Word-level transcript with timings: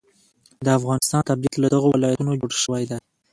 د 0.65 0.67
افغانستان 0.79 1.21
طبیعت 1.29 1.55
له 1.59 1.67
دغو 1.73 1.87
ولایتونو 1.91 2.39
جوړ 2.41 2.51
شوی 2.63 2.83
دی. 2.89 2.99